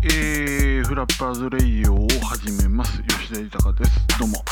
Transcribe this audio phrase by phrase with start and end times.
[0.00, 3.02] えー、フラッパーズレイディオを始めます。
[3.02, 4.06] 吉田豊です。
[4.16, 4.44] どうも、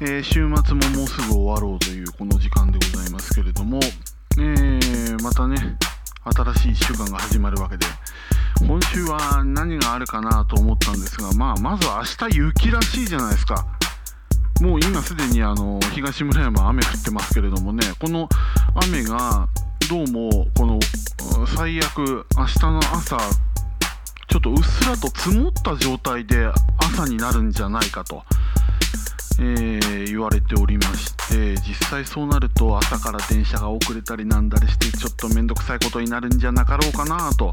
[0.00, 3.80] えー、週末ももうすぐ終わろうというこの時間でございますけれども、
[4.38, 5.76] えー、またね
[6.22, 7.86] 新しい1週間が始まるわけで
[8.60, 13.66] 今週は何があるかなと思ったんですがまあまずは明日雪らしいじゃないですか。
[14.60, 18.28] もう今すでにあの東村山雨降ってますけれどもねこの
[18.84, 19.48] 雨が
[19.88, 20.78] どうもこの
[21.56, 23.16] 最悪明日の朝
[24.30, 26.46] ちょっとうっすらと積もった状態で
[26.78, 28.22] 朝になるんじゃないかと、
[29.40, 37.52] えー、言われておりまして実際そうなると朝から電車が遅れたりなんだりしてちょっと面倒くさいことになるんじゃなかろうかなと、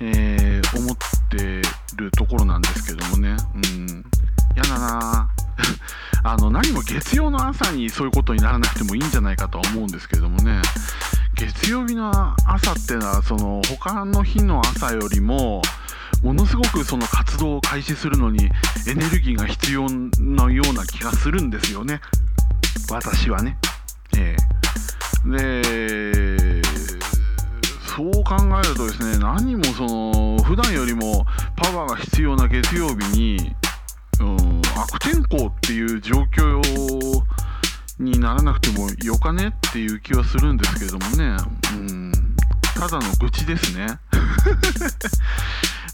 [0.00, 0.96] えー、思っ
[1.30, 1.62] て
[1.96, 3.36] るところなんですけどもね。
[3.54, 4.04] うん。
[4.54, 5.30] 嫌だな。
[6.24, 10.60] あの何も月曜の朝にそういうことにならなくてもいいんじゃないかとは思うんですけれどもね。
[11.34, 15.62] 月曜日の朝ってのはその他の日の朝よりも
[16.22, 18.48] ものすごくその活動を開始するのに
[18.88, 22.00] エネルギーが必要なような気がするんですよね
[22.90, 23.58] 私はね。
[24.16, 26.62] えー、で
[27.96, 33.54] そう考えるとですね何もその普段よりもパワーが必要な月曜日に、
[34.20, 36.60] うん、悪天候っていう状況
[37.98, 41.36] にならなくてもよかねっていう気はするんですけれどもね、
[41.74, 42.12] うん、
[42.74, 43.86] ただの愚痴ですね。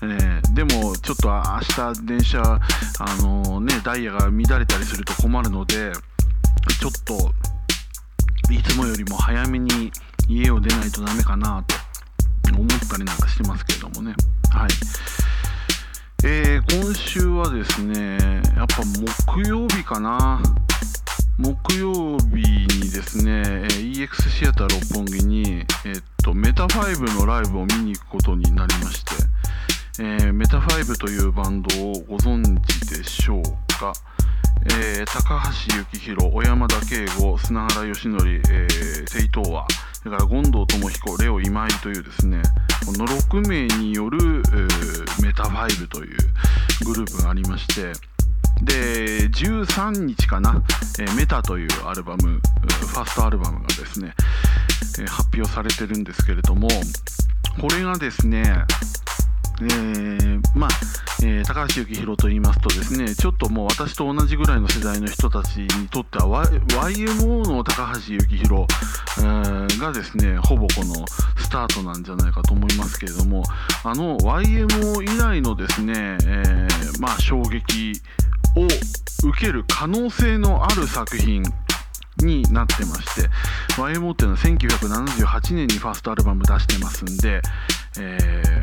[0.06, 2.60] ね、でもちょっと明日電車、あ
[3.20, 5.92] のね、ダイヤが乱れたりすると困るので
[6.80, 7.32] ちょっと
[8.52, 9.90] いつもよりも早めに
[10.28, 11.74] 家を出ないとダメかなと
[12.54, 14.14] 思ったりなんかしてますけれどもね。
[14.50, 14.70] はい。
[16.24, 18.18] えー、今週はですね
[18.56, 18.82] やっぱ
[19.32, 20.40] 木曜日かな。
[21.38, 29.27] 木曜日にですね EX シアター六本木に、えっと、 METAFIVE のライブを見に行くことになりまして。
[30.00, 33.42] えー、 METAFIVE というバンドをご存知でしょう
[33.80, 33.92] か、
[34.66, 42.40] えー、高橋幸宏、小山田圭吾、砂原良徳、えー、テイ・トウワ、それから権藤智彦、 LEO今井というですね、
[42.86, 46.16] この6名による、えー、 METAFIVE という
[46.84, 47.92] グループがありまして、
[48.62, 50.62] で、13日かな、
[51.00, 54.14] えー、メタというアルバム、ファーストアルバムがですね、
[55.00, 56.68] えー、発表されてるんですけれども、
[57.60, 58.64] これがですね、
[59.60, 60.70] えー、まあ、
[61.22, 68.66] えー、高橋幸宏と言いますとですねちょっともう私と同じぐらいの世代の人たちにとっては、YMO の高橋幸宏、
[69.18, 71.06] えー、がですねほぼこの
[71.38, 73.42] スタートなんじゃないかと思いますけれども
[73.82, 76.68] あの YMO 以来のですね、え、
[77.00, 78.00] まあ、衝撃
[78.56, 78.64] を
[79.28, 81.42] 受ける可能性のある作品
[82.18, 83.28] になってまして
[83.74, 87.40] YMO っていうのは1978年にファーストアルバム出してますんで、
[88.00, 88.16] え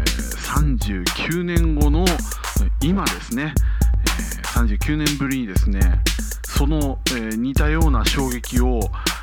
[0.05, 2.05] ー、39年後の
[2.81, 3.53] 今ですね、
[4.03, 6.01] えー、39年ぶりにですね
[6.43, 8.79] その、えー、似たような衝撃を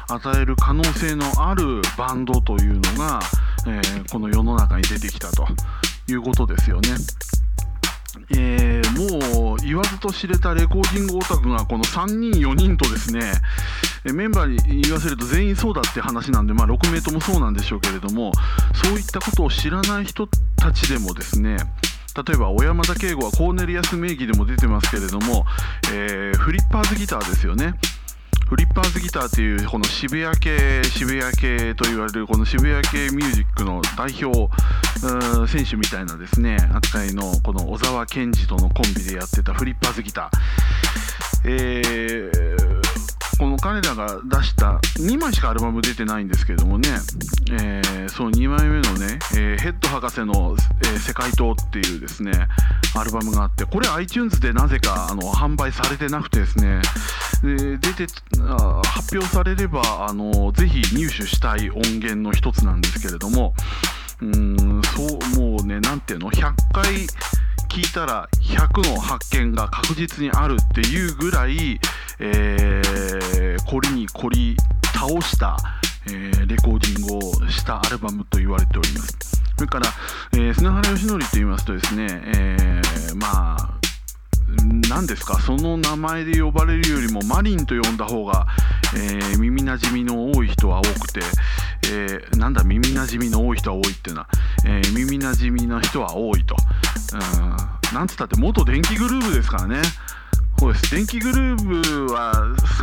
[0.09, 3.21] 与える可能性のあるバンドというのが、
[3.67, 5.47] えー、この世の中に出てきたと
[6.09, 6.91] いうことですよね。
[8.37, 13.33] えー、もう言わずと知れたレコーディングオタクがこの3人4人とですね
[14.04, 18.32] えメンバーに言わせると全員そうだって話なんで、まあ、6名ともそうなんでしょうけれども
[18.84, 20.26] そういったことを知らない人
[20.56, 21.56] たちでもですね
[22.14, 25.46] 例えば小山田圭吾はコーネリアス名義でも出てますけれども、
[25.94, 27.74] えー、フリッパーズギターですよね。
[28.50, 34.50] フリッパーズギターっていうこの渋谷系渋谷系と言われるこの渋谷系ミュージックの代表
[35.50, 42.72] 選手みたいなですね扱いのこの小沢健二とのコンビでやってたフリッパーズギター、えー
[43.62, 46.89] 彼らが出した2枚しかアルバム出てないんですけどもね、
[47.53, 52.33] えー、その2枚目のね、えー、ヘッド博士の、えー、世界島っていうですね
[52.97, 56.83] アルバムがあってこれ iTunes でなぜかあの販売されてなくてですね。
[57.45, 58.06] で出て
[58.84, 63.55] 発表されればあのぜひ入手したい音源の一つなんですけれども。
[64.20, 66.85] うんそうもうね何ていうの？100回
[67.72, 71.80] 聞いたら100の発見が確実にあるっていうぐらい、
[72.19, 74.56] えー、凝りに凝り
[74.94, 75.56] 倒した、
[76.06, 79.16] えー、レコーディングをしたアルバムと言われております。
[79.56, 79.88] それから、
[80.34, 83.78] えー、砂原義則と言いますとですね、えー、まあ
[84.90, 88.46] 何ですかその名前で呼ばれるよりもマリンと呼んだ方が、
[88.94, 91.20] えー、耳なじみの多い人は多くて、
[91.90, 94.28] えー、なんだ耳なじみの多い人は多いっていうのは、
[94.64, 96.56] えー、耳なじみな人は多いと、
[97.14, 99.82] うん、なんつったって元電気グルーヴですからね。
[100.59, 102.35] そうです電気グルーヴは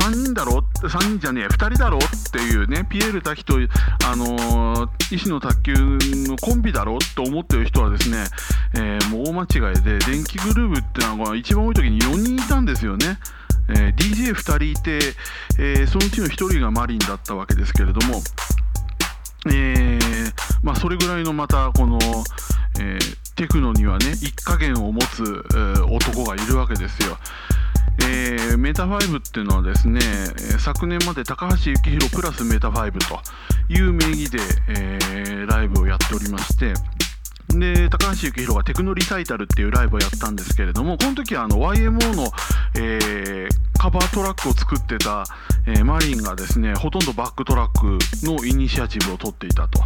[0.01, 5.73] 3人だろ3人じゃねえ2人だろっていうねピエール滝と、あのー、石野卓球
[6.27, 8.25] のコンビだろと思ってる人はですね、
[8.75, 13.17] えー、もう大間違いで電気グルーブってのは一番多い時に4人いたんですよね。
[13.69, 14.99] えー、DJ2 人いて、
[15.57, 18.21] え、そのうちの1人がマリンだったわけですけれども、
[19.45, 20.08] えー
[20.63, 21.99] まあ、それぐらいのまたこの、
[22.79, 22.97] え
[23.35, 27.17] テクノにはね一加減を持つ、え男がいるわけですよ。
[28.01, 29.99] えー、メタ5っていうのはですね、
[30.57, 33.19] 昨年まで高橋幸宏プラスメタ5と
[33.69, 36.73] いう名義で、えー、ライブをやっておりまして、
[37.57, 42.31] で高橋幸宏がテクノリサイタルっていうライブをやったんですけれどもこの時はあの YMO の、
[42.75, 45.25] えー、カバートラックを作ってた、
[45.65, 49.79] えー、まりんがですねほとんどバックトラックのイニシアチブを取っていたと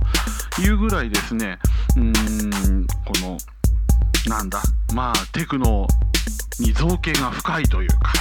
[0.62, 1.60] いうぐらいですね
[1.96, 3.38] うーんこの
[4.28, 4.62] なんだ
[4.94, 5.88] まあテクノ
[6.60, 8.14] に造詣が深いというか、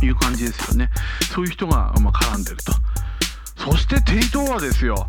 [0.00, 0.90] うん、いう感じですよね。
[1.32, 2.72] そういう人が、まあ、絡んでると。
[3.56, 5.06] そしてテイ・トウワですよ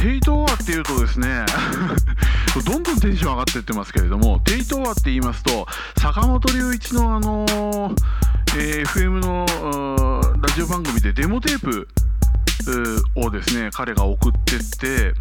[0.00, 1.44] テイ・トウワっていうとですね
[2.64, 5.66] どんどんテンション上がっていってますけれどもテイ・トウワって言いますと
[5.98, 7.94] 坂本龍一のあのー、
[8.58, 11.88] えー、FM のラジオ番組でデモテープ
[13.14, 15.14] をですね彼が送ってって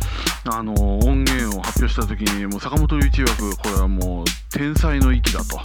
[0.46, 4.26] あの音源を発表した時にもう坂本龍一枠これはもう
[4.58, 5.60] 天才の域だと、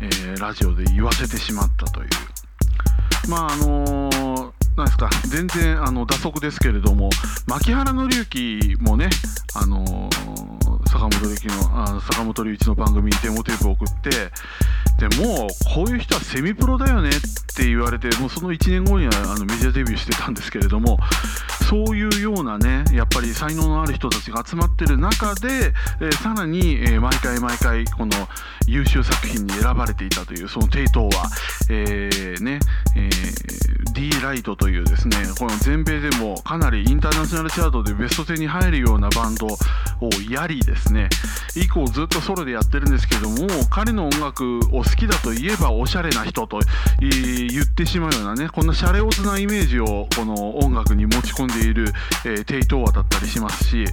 [0.00, 2.08] えー、ラジオで言わせてしまったという。
[3.28, 4.39] まああの
[4.76, 5.10] なんですか？
[5.28, 7.10] 全然あの打足ですけれども
[7.46, 9.10] 牧原紀之もね
[9.54, 14.10] あのー、坂本龍一のあ坂本龍一の番組にデモテープを送って
[15.00, 17.12] でもこういう人はセミプロだよねっ
[17.56, 20.98] て言われてもうその1年後にはあのメジャーデビューしてたんですけれども
[21.70, 28.12] そういうようなねやっぱり才能のある人たちが集まってる中で、えー、さらに、えー、毎回毎回この
[28.66, 31.30] 優秀作品に選ばれていたというそのテイトーは、
[31.70, 32.60] えー、ね、
[32.94, 39.46] えー、D ライトというですねこの全米でもかなりインターナショナルチャートでベスト10に入るようなバンド
[40.00, 41.08] をやりですね。
[41.56, 43.36] 以降ずっとソロでやってるんですけども
[43.70, 46.60] 彼の音楽を好きだといえばおしゃれな人と
[47.00, 51.92] 言ってしまうようなねこんなシャレオツなイメージをこの音楽に持ち込んでいる、
[52.24, 53.84] えー、テイ・トウワだったりしますし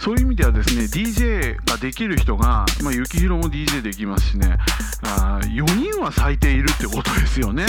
[0.00, 4.56] そういう意味ではですね DJ ができる人が、まあ、幸宏も DJ できますしね。
[5.02, 7.66] あ4人は最低いるってことですよね。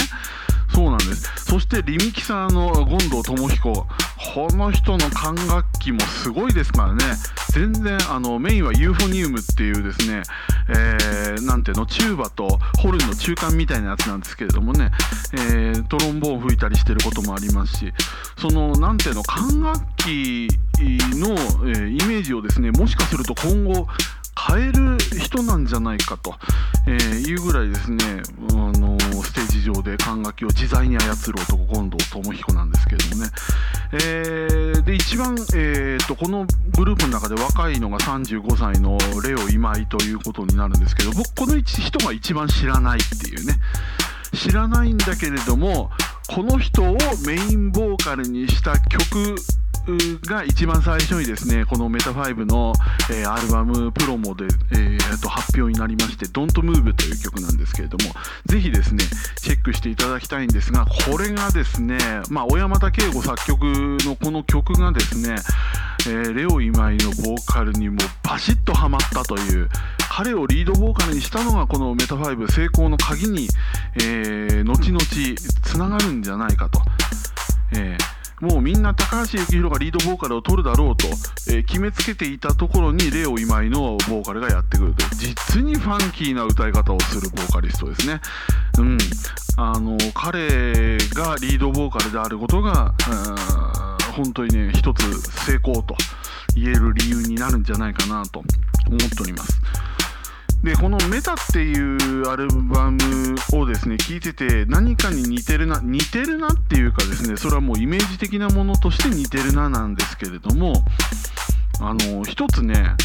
[0.74, 1.44] そうなんです。
[1.44, 3.86] そしてリミキサーの権藤智彦。
[4.34, 7.04] この人の管楽器もすごいですからね。
[7.52, 10.22] 全然あのメインはユーフォニウムっていうですね、
[10.68, 14.90] えー、なんていうのチューバとホルンの中間みたいなやつなんですけれどもね、
[15.32, 17.92] えー、トロンボーン吹いたりしてることもありますし。
[18.38, 20.48] そのなんていうの管楽器
[20.80, 21.30] の、
[21.68, 23.88] えー、イメージをですねもしかすると今後
[24.48, 26.34] 変える人なんじゃないかと、
[26.86, 33.30] え、いうぐらいですね、あの、ステージ上で管楽器を自在に操る男権藤智彦なんですけれどもね、
[33.92, 36.46] えー、で一番、えーと、この
[36.76, 43.54] グループの中で若いのが35歳のレオ今井ということになるんですけど僕この人が一番知らないっていうね。
[44.34, 45.90] 知らないんだけれども
[46.28, 49.36] この人をメインボーカルにした曲
[50.26, 52.72] が一番最初にですねこのメタ5の、
[53.10, 58.14] えー、アルバムプロモで、えー、と発表になりまして「Don't Move」という曲なんですけれども
[58.46, 59.04] ぜひですね
[59.36, 61.98] チェックしていただきたいんですがこれがですね
[62.28, 63.62] まあ小山田圭吾作曲
[64.04, 65.36] のこの曲がですね、
[66.06, 69.68] えー、レオ今井のボーカルにもバシッとはまったという
[70.10, 73.48] 彼をリードボーカルにしたのがこのメタ5成功の鍵に、
[73.96, 75.00] えー、後々
[75.62, 76.82] つながるんじゃないかと。
[77.72, 81.06] えーもうみんな高橋幸宏がリードボーカルを取るだろうと、
[81.48, 88.20] えー、決めつけていたところにレオ今井のボーカルがやってくると実にファンキーな歌い方をするボーカリストですね。
[88.78, 88.98] うん、
[89.56, 92.94] あの彼がリードボーカルであることが
[94.14, 95.02] 本当にね一つ
[95.44, 95.96] 成功と
[96.54, 98.46] 言える理由になるんじゃないかなと思
[98.96, 99.60] っております。
[100.62, 102.98] でこの「メタ」っていうアルバム
[103.52, 110.84] をですね聴いてて何かに似てるな似てるなっていうかですねそれはもうイメージ的なものとして似てるななんですけれども
[111.80, 112.96] あの一つね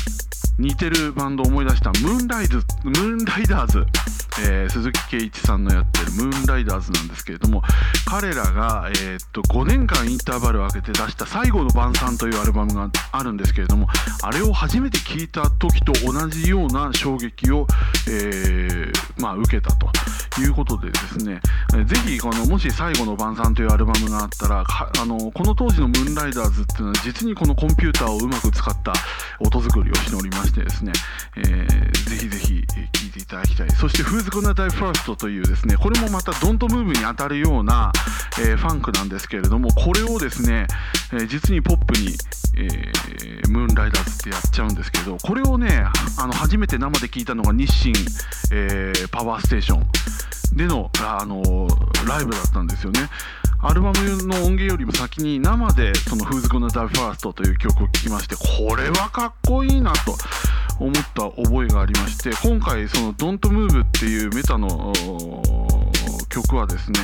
[0.60, 3.86] 似てるバンドを思い出したムーンライズムーンライダーズ。
[4.42, 7.62] えー、鈴木圭一さんのやってるムーンライダーズなんですけれども
[8.06, 13.88] 彼らが、えー、っと5年間インターバルを空けて出した「最後の晩餐」というアルバムがあるんですけれども
[14.24, 17.68] あれを初めて聴いた時と同じような衝撃を、
[18.10, 19.88] えー、まあ、受けたと
[20.42, 21.40] いうことでですね
[21.86, 24.64] ぜひこのもし「最後の晩餐」というアルバムがあったら
[25.00, 28.94] あのこの当時のムーンライダーズっていうのは実にこのコンピューターをうまく使った
[29.40, 30.43] 音作りをしております。
[30.44, 30.92] ましてですね、
[31.38, 37.92] えー、ぜひぜひ聴いていただきたいそして「Who's Gonna Die First」というですねこれもまた「Don't Move」に当たるような、
[38.40, 40.68] えー、ファンクなんですけれどもこれをですね、
[41.14, 42.10] えー、実にポップに、
[42.58, 45.86] えー、ムーンライダーズってやっちゃうんですけどこれをね
[46.18, 47.94] あの初めて生で聞いたのが日清、
[48.52, 51.68] えー、パワーステーションでのあの
[52.08, 53.10] ライブだったんですよね。
[53.66, 60.18] アルバムの音源よりも先に生でその Who's Gonna Die First という曲を聴きましてこれはかっこいいなと
[60.80, 64.92] 思った覚えがありまして今回その Don't Move っていうメタの
[66.28, 67.00] 曲はですね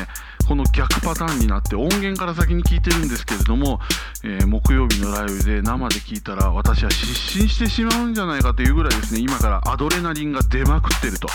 [0.49, 3.79] この逆パターンになって音源から先に聴いてるんですけれども、
[4.23, 11.27] えー、木曜日のライブで生で聴いたら私は失神してしまうんじゃないかというぐらいですね今からアドレナリンが出まくってると、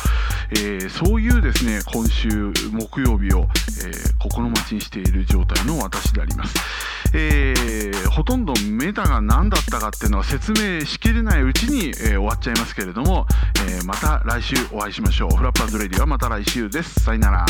[0.50, 3.46] えー、そういうですね今週木曜日を、
[3.86, 6.56] えー、心待ちにしている状態の私であります。
[7.16, 13.28] えー、ほとんどメタが何だったかっていうのは説明しきれないうちに、えー、終わっちゃいますけれども、
[13.68, 15.36] えー、また来週お会いしましょう。
[15.36, 17.04] フラッパーズレディはまた来週です。
[17.04, 17.46] さよなら。